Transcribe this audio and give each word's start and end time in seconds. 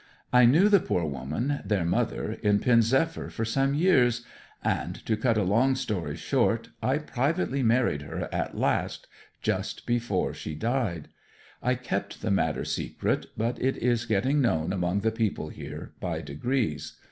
I 0.33 0.45
knew 0.47 0.67
the 0.67 0.79
poor 0.79 1.05
woman, 1.05 1.61
their 1.63 1.85
mother, 1.85 2.33
in 2.41 2.57
Pen 2.57 2.81
zephyr 2.81 3.29
for 3.29 3.45
some 3.45 3.75
years; 3.75 4.25
and 4.63 4.95
to 5.05 5.15
cut 5.15 5.37
a 5.37 5.43
long 5.43 5.75
story 5.75 6.15
short 6.17 6.69
I 6.81 6.97
privately 6.97 7.61
married 7.61 8.01
her 8.01 8.27
at 8.33 8.57
last, 8.57 9.05
just 9.43 9.85
before 9.85 10.33
she 10.33 10.55
died. 10.55 11.09
I 11.61 11.75
kept 11.75 12.23
the 12.23 12.31
matter 12.31 12.65
secret, 12.65 13.27
but 13.37 13.61
it 13.61 13.77
is 13.77 14.05
getting 14.07 14.41
known 14.41 14.73
among 14.73 15.01
the 15.01 15.11
people 15.11 15.49
here 15.49 15.91
by 15.99 16.21
degrees. 16.21 16.93